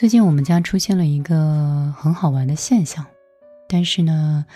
[0.00, 3.04] 最近我们家出现了一个很好玩的现象，
[3.68, 4.46] 但是呢，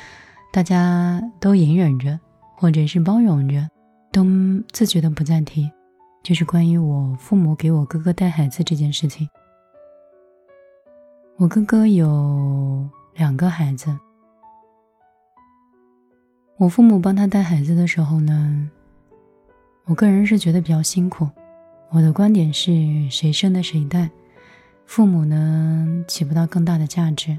[0.50, 2.18] 大家都隐忍着，
[2.56, 3.68] 或者是包容着，
[4.10, 4.24] 都
[4.72, 5.70] 自觉的不再提，
[6.22, 9.28] 就是关于我父母给我哥哥带孩子这件事情。
[11.36, 13.94] 我哥哥有两个孩子，
[16.56, 18.70] 我父母帮他带孩子的时候呢，
[19.84, 21.28] 我个人是觉得比较辛苦。
[21.90, 22.72] 我的观点是
[23.10, 24.08] 谁生的谁带。
[24.86, 27.36] 父母呢起不到更大的价值，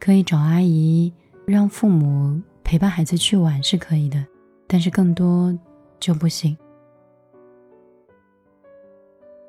[0.00, 1.12] 可以找阿姨
[1.46, 4.24] 让父母陪伴孩子去玩是可以的，
[4.66, 5.56] 但是更多
[6.00, 6.56] 就不行。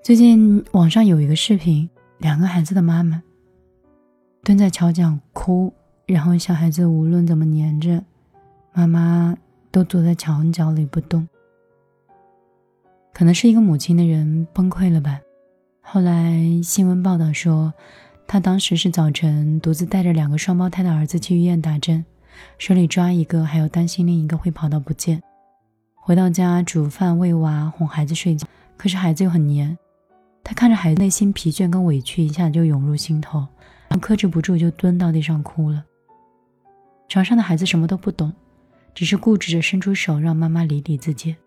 [0.03, 1.89] 最近网上有一个视频，
[2.19, 3.21] 两个孩子的妈妈
[4.43, 5.73] 蹲在桥角哭，
[6.05, 8.03] 然后小孩子无论怎么黏着
[8.73, 9.35] 妈妈，
[9.71, 11.27] 都坐在墙角里不动。
[13.13, 15.19] 可能是一个母亲的人崩溃了吧。
[15.89, 17.73] 后来新闻报道说，
[18.27, 22.03] 他当时是早晨独自带着两个双胞胎的儿子去医院打针，
[22.57, 25.23] 手里抓一个，还要担心另一个会跑到不见。
[25.95, 29.77] 回到家煮饭喂娃哄孩子睡觉，可是孩子又很黏，
[30.43, 33.47] 他看着孩子内心疲倦跟委屈一下就涌入心头，
[34.01, 35.85] 克制不住就蹲到地上哭了。
[37.07, 38.33] 床上的孩子什么都不懂，
[38.93, 41.37] 只是固执着伸出手让妈妈理理自己。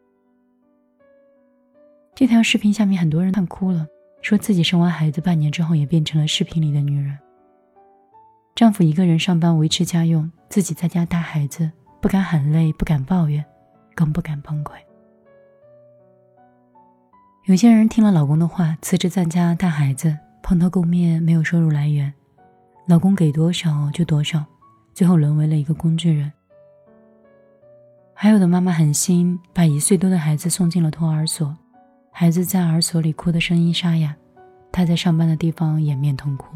[2.15, 3.87] 这条视频下面很多人看哭了。
[4.23, 7.19] 说自己生完孩子半年之后也变成了视频里的女人。
[8.55, 13.43] 丈夫一个人上班维持家用，自己在家带孩子，不敢喊累，不敢抱怨，
[13.95, 14.73] 更不敢崩溃。
[17.47, 22.13] 有些人听了老公的话，辞职在家带孩子，蓬头垢面，没有收入来源，
[22.87, 24.45] 老公给多少就多少，
[24.93, 26.31] 最后沦为了一个工具人。
[28.13, 31.57] 还有的妈妈狠心把一岁多的孩子送进了托儿所。
[32.21, 34.15] 孩子在儿所里哭的声音沙哑，
[34.71, 36.55] 他在上班的地方掩面痛哭。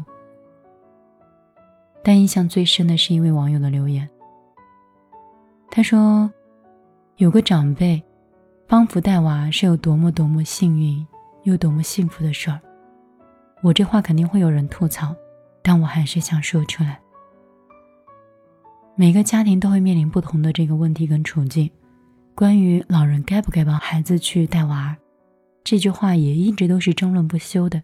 [2.03, 4.07] 但印象最深的是一位网友的留言。
[5.71, 6.31] 他说
[7.17, 7.99] ：“有个长辈
[8.67, 11.03] 帮扶带娃是有多么多么幸运，
[11.45, 12.61] 又多么幸福的事儿。”
[13.63, 15.15] 我这话肯定会有人吐槽，
[15.63, 16.99] 但我还是想说出来。
[18.95, 21.67] 每个家庭都会面临不同的这个问题跟处境。
[22.35, 24.97] 关于老人该不该帮孩子去带娃儿？
[25.65, 27.81] 这句话也一直都是争论不休的。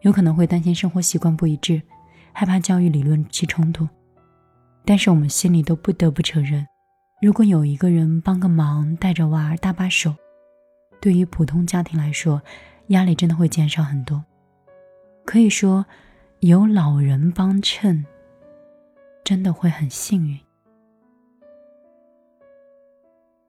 [0.00, 1.82] 有可能会担心生活习惯不一致，
[2.32, 3.86] 害怕教育理论起冲突。
[4.86, 6.66] 但是我们心里都不得不承认，
[7.20, 10.14] 如果有一个人帮个忙，带着娃儿搭把手，
[11.02, 12.40] 对于普通家庭来说，
[12.86, 14.24] 压力真的会减少很多。
[15.26, 15.84] 可以说，
[16.40, 18.06] 有老人帮衬，
[19.22, 20.40] 真的会很幸运。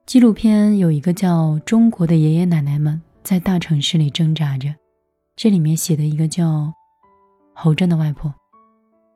[0.06, 4.68] 纪录片有一个叫《中国的爷爷奶奶们在大城市里挣扎着》，
[5.34, 6.70] 这里面写的一个叫
[7.54, 8.32] 侯震的外婆，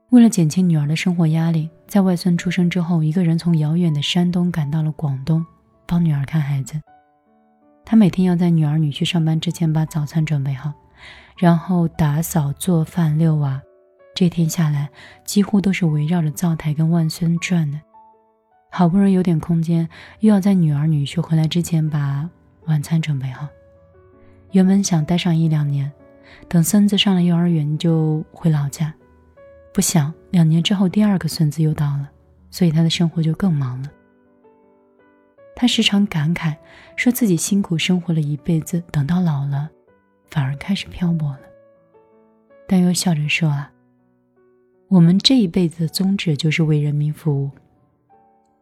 [0.09, 5.44] 为了减轻女儿的生活压力，在外孙出生之后，一个人从遥远的山东赶到了广东，
[5.87, 6.81] 帮女儿看孩子。
[7.84, 10.72] 他每天要在女儿女婿上班之前把早餐准备好，
[11.37, 13.60] 然后打扫、做饭、遛娃，
[14.15, 14.88] 这天下来
[15.22, 17.78] 几乎都是围绕着灶台跟外孙转的。
[18.70, 19.88] 好不容易有点空间，
[20.20, 22.28] 又要在女儿女婿回来之前把
[22.66, 23.48] 晚餐准备好。
[24.52, 25.90] 原本想待上一两年，
[26.48, 28.94] 等孙子上了幼儿园就回老家。
[29.72, 32.08] 不想两年之后第二个孙子又到了，
[32.50, 33.90] 所以他的生活就更忙了。
[35.56, 36.54] 他时常感慨，
[36.94, 39.68] 说自己辛苦生活了一辈子，等到老了，
[40.30, 41.40] 反而开始漂泊了。
[42.66, 43.72] 但又笑着说啊，
[44.88, 47.50] 我们这一辈子的宗旨就是为人民服务。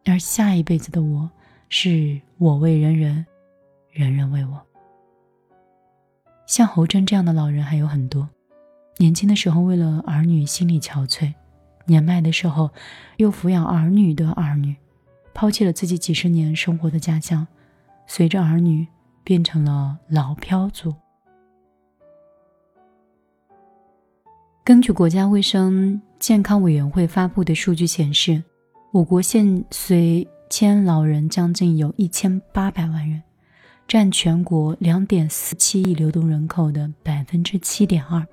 [0.09, 1.29] 而下一辈子的我，
[1.69, 3.27] 是我为人人，
[3.91, 4.63] 人人为我。
[6.47, 8.29] 像侯真这样的老人还有很多，
[8.99, 11.35] 年轻的时候为了儿女心力憔悴，
[11.87, 12.71] 年迈的时候
[13.17, 14.77] 又抚养儿女的儿女，
[15.35, 17.45] 抛弃了自己几十年生活的家乡，
[18.07, 18.87] 随着儿女
[19.25, 20.95] 变成了老漂族。
[24.63, 28.41] 根据国家卫生健康委员会发布的数据显示。
[28.97, 33.23] 我国现随迁老人将近有一千八百万人，
[33.87, 38.27] 占全国两点四七亿流动人口的百分之七点二，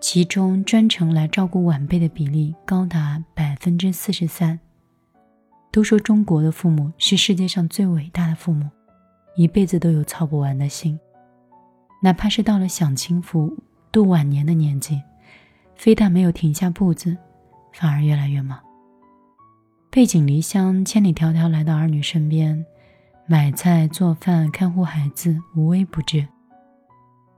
[0.00, 4.58] 其中专程来照顾晚辈的比例高达百分之四十三。
[5.70, 8.66] 都说中国的父母是世界上最伟大的父母，
[9.36, 10.98] 一辈子都有操不完的心，
[12.02, 13.54] 哪怕是到了享清福、
[13.92, 15.02] 度晚年的年纪，
[15.76, 17.14] 非但没有停下步子，
[17.74, 18.58] 反而越来越忙。
[19.92, 22.64] 背井离乡，千里迢迢来到儿女身边，
[23.26, 26.24] 买菜、做饭、看护孩子，无微不至，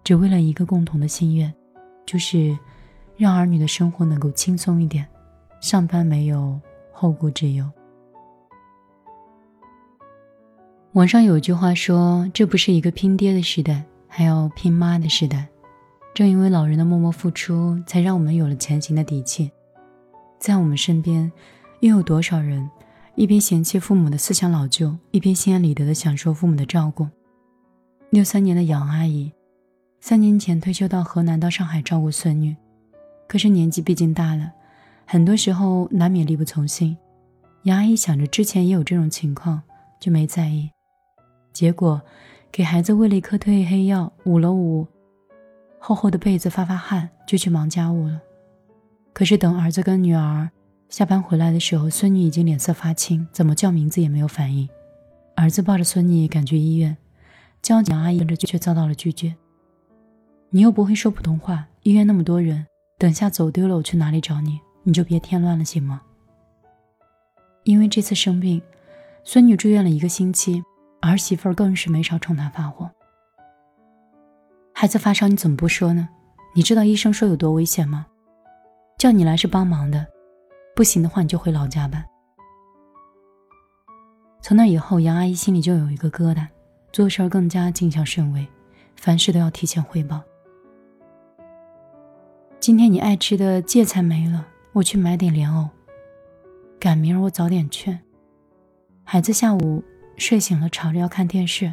[0.05, 1.51] 只为了一个共同的心愿：
[2.05, 2.55] 就是
[3.17, 5.09] 让儿女的生活能够轻松一点，
[5.63, 6.61] 上班没有
[6.93, 7.67] 后顾之忧。
[10.93, 15.49] 网上有句话说：“这不是一个拼爹的时代，还要拼妈的时代。”
[16.13, 19.51] 正因为老人的默默付出，才让我们有了前行的底气。
[20.39, 21.33] 在我们身边，
[21.83, 22.71] 又有多少人
[23.17, 27.09] 一边嫌弃父母的思想老旧，一边心安理得的享受父母的照顾？
[28.11, 29.33] 六三年的杨阿姨，
[30.01, 32.55] 三年前退休到河南、到上海照顾孙女，
[33.27, 34.53] 可是年纪毕竟大了，
[35.05, 36.97] 很多时候难免力不从心。
[37.65, 39.61] 杨阿姨想着之前也有这种情况，
[39.99, 40.71] 就没在意。
[41.53, 42.01] 结果，
[42.53, 44.87] 给孩子喂了一颗褪黑药，捂了捂
[45.81, 48.21] 厚厚的被子，发发汗，就去忙家务了。
[49.13, 50.49] 可是等儿子跟女儿
[50.93, 54.69] 下班回来的时候，孙女已经脸色发青，怎么叫名字也没有反应。
[55.35, 56.95] 儿子抱着孙女赶去医院，
[57.63, 59.35] 交警阿姨跟着却遭到了拒绝。
[60.51, 62.67] 你又不会说普通话，医院那么多人，
[62.99, 64.61] 等下走丢了，我去哪里找你？
[64.83, 66.03] 你就别添乱了，行吗？
[67.65, 68.61] 因为这次生病，
[69.25, 70.63] 孙女住院了一个星期。
[71.01, 72.89] 儿媳妇更是没少冲他发火。
[74.75, 76.11] 孩子发烧你怎么不说呢？
[76.55, 78.07] 你知道医生说有多危险吗？
[78.99, 80.07] 叫你来是帮忙的，
[80.75, 82.05] 不行的话你就回老家吧。
[84.41, 86.47] 从那以后，杨阿姨心里就有一个疙瘩，
[86.93, 88.47] 做事更加谨小慎微，
[88.97, 90.21] 凡事都要提前汇报。
[92.59, 95.69] 今天你爱吃的芥菜没了，我去买点莲藕。
[96.81, 97.99] 赶明儿我早点去。
[99.05, 99.83] 孩子下午。
[100.19, 101.73] 睡醒了，吵着要看电视，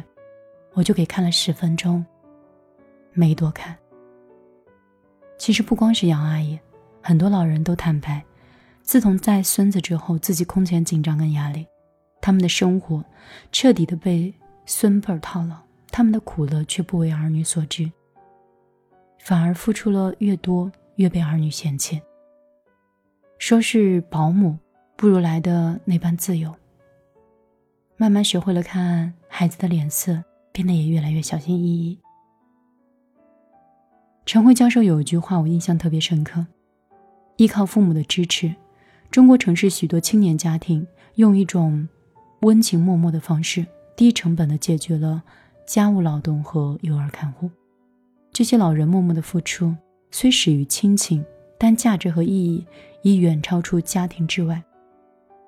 [0.72, 2.04] 我就给看了十分钟，
[3.12, 3.76] 没多看。
[5.38, 6.58] 其实不光是杨阿姨，
[7.02, 8.24] 很多老人都坦白，
[8.90, 11.64] 自从带孙子之后，自己空前紧张跟压力，
[12.20, 13.04] 他们的生活
[13.52, 14.34] 彻底的被
[14.66, 15.54] 孙辈儿套牢，
[15.92, 17.88] 他们的苦乐却不为儿女所知，
[19.20, 22.02] 反而付出了越多，越被儿女嫌弃。
[23.38, 24.58] 说是保姆，
[24.96, 26.52] 不如来的那般自由。
[27.96, 30.20] 慢慢学会了看孩子的脸色，
[30.50, 31.96] 变得也越来越小心翼翼。
[34.26, 36.44] 陈辉教授有一句话，我印象特别深刻：
[37.36, 38.52] 依靠父母的支持，
[39.10, 40.86] 中国城市许多青年家庭
[41.16, 41.88] 用一种
[42.42, 43.66] 温情脉脉的方式，
[43.96, 45.20] 低成本的解决了
[45.66, 47.50] 家务劳动和幼儿看护。
[48.32, 49.74] 这些老人默默的付出，
[50.12, 51.24] 虽始于亲情，
[51.58, 52.64] 但价值和意义
[53.02, 54.62] 已远超出家庭之外。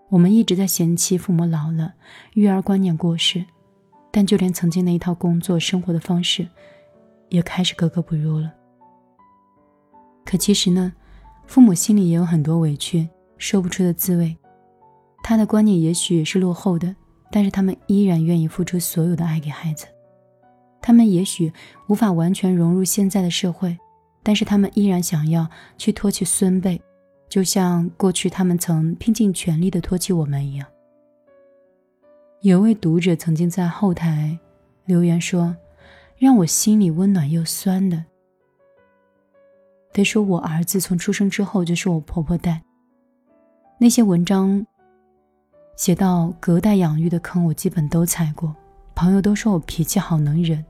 [0.08, 1.94] 我们一直在嫌弃父母老了，
[2.34, 3.44] 育儿观念过时，
[4.10, 6.48] 但就连曾经那一套工作生活的方式，
[7.28, 8.52] 也开始格格不入了。
[10.24, 10.92] 可其实呢，
[11.46, 13.08] 父母心里也有很多委屈，
[13.42, 14.36] 说不出的滋味。
[15.20, 16.94] 他的观念也许是落后的，
[17.28, 19.84] 但是他们依然愿意付出所有的爱给孩子。
[20.80, 21.52] 他们也许
[21.88, 23.76] 无法完全融入现在的社会，
[24.22, 26.80] 但是他们依然想要去托起孙辈。
[27.28, 30.66] 就像过去他们曾拼尽全力的托起我们一样。
[32.42, 34.38] 有位读者曾经在后台
[34.84, 35.56] 留言说
[36.16, 38.04] ：“让我心里温暖又酸的，
[39.92, 42.62] 得说我儿子从出生之后就是我婆婆带。
[43.82, 44.64] 那些文章
[45.74, 48.54] 写到隔代养育的坑，我基本都踩过。
[48.94, 50.64] 朋友都说我脾气好能忍，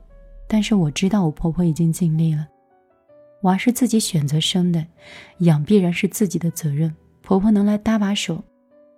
[0.47, 2.47] 但是我知道我婆婆已经尽力了。”
[3.43, 4.83] 娃是自己选择生的，
[5.41, 6.91] 养必然是自己的责任。
[7.21, 8.43] 婆婆能来搭把手，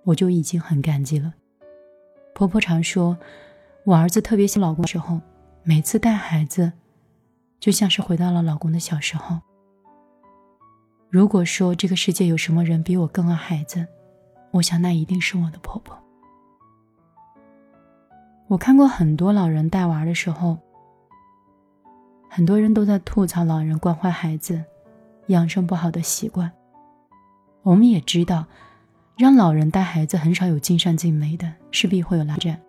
[0.05, 1.33] 我就已经很感激了。
[2.33, 3.17] 婆婆常说，
[3.83, 5.19] 我儿子特别想老公的时候，
[5.61, 6.71] 每次带孩子，
[7.59, 9.41] 就像是回到了老公的小时候。
[11.09, 13.85] 如果说这个世界有什么人比我更爱孩子，
[14.55, 15.97] 我想那一定是我的婆婆。
[18.47, 20.57] 我看过很多老人带娃的时候。
[22.29, 24.61] 很多人都在吐槽老人惯坏孩子，
[25.27, 26.51] 养成不好的习惯。
[27.63, 28.45] 我们也知道，
[29.17, 32.59] 让老人带孩子很少有尽善尽美的，势必会有拉战。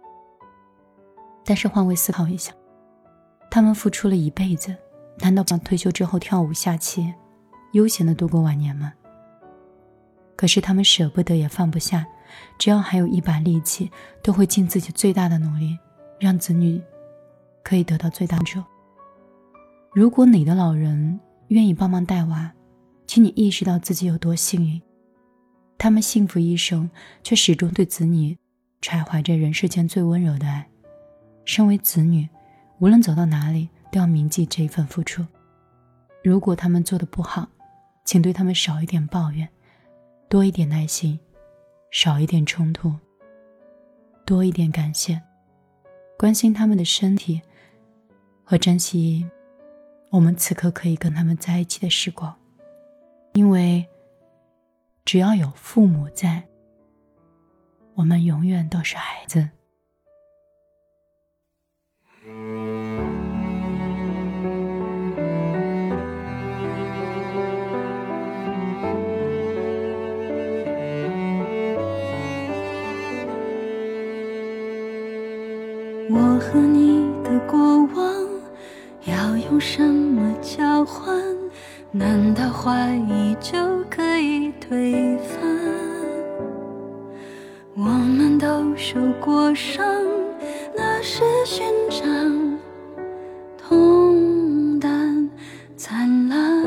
[1.44, 2.52] 但是换位思考一下，
[3.50, 4.76] 他们付出了一辈子，
[5.18, 7.12] 难道想退休之后跳舞下棋，
[7.72, 8.92] 悠闲的度过晚年吗？
[10.36, 12.06] 可是他们舍不得也放不下，
[12.58, 13.90] 只要还有一把力气，
[14.22, 15.76] 都会尽自己最大的努力，
[16.20, 16.80] 让子女
[17.64, 18.64] 可以得到最大的。
[19.92, 22.52] 如果你的老人愿意帮忙带娃，
[23.06, 24.80] 请你意识到自己有多幸运。
[25.78, 26.90] 他们幸福一生，
[27.22, 28.36] 却始终对子女
[28.82, 30.68] 揣怀着人世间最温柔的爱。
[31.44, 32.28] 身为子女，
[32.78, 35.24] 无论走到哪里，都要铭记这一份付出。
[36.22, 37.48] 如果他们做的不好，
[38.04, 39.48] 请对他们少一点抱怨，
[40.28, 41.18] 多一点耐心，
[41.90, 42.92] 少一点冲突，
[44.24, 45.22] 多一点感谢，
[46.18, 47.40] 关心他们的身体
[48.42, 49.24] 和珍惜。
[50.10, 52.34] 我们此刻可以跟他们在一起的时光，
[53.34, 53.86] 因为
[55.04, 56.42] 只要有父母在，
[57.94, 59.48] 我们永远都是孩子。
[76.08, 78.14] 我和你的过往
[79.04, 81.16] 要用什么交换？
[81.90, 83.58] 难道怀疑就
[83.90, 85.40] 可以推翻？
[87.74, 88.46] 我们都
[88.76, 89.84] 受过伤，
[90.76, 92.58] 那是勋章，
[93.58, 95.28] 痛淡
[95.76, 96.64] 灿烂。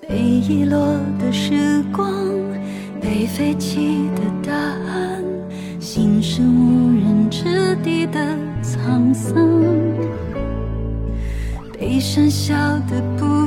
[0.00, 0.78] 被遗落
[1.18, 2.12] 的时光，
[3.00, 5.09] 被废弃的答案。
[6.32, 8.20] 是无人之地的
[8.62, 9.34] 沧桑，
[11.76, 12.54] 悲伤笑
[12.88, 13.39] 得不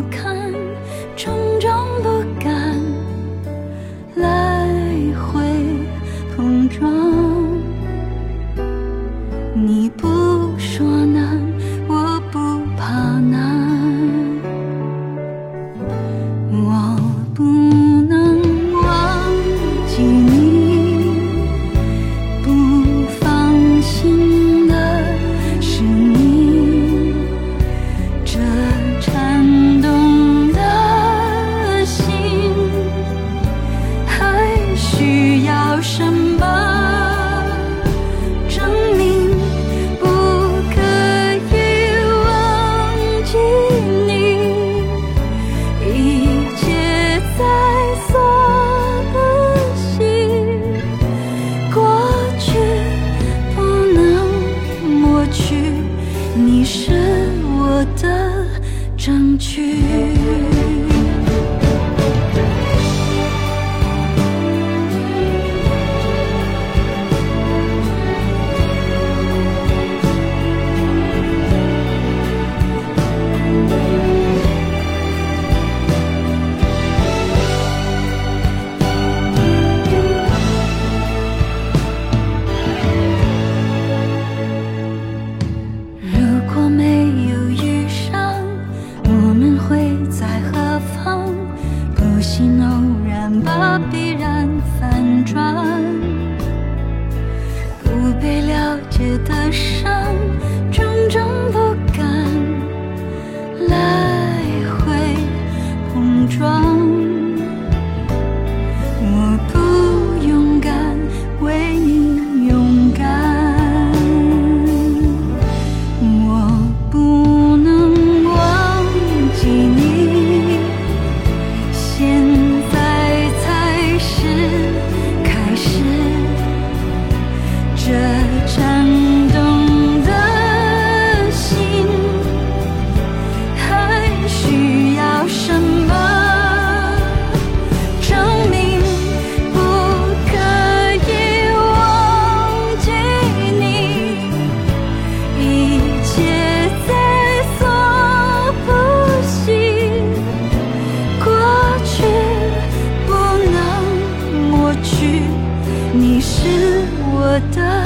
[157.33, 157.83] 我的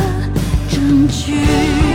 [0.69, 1.86] 证据。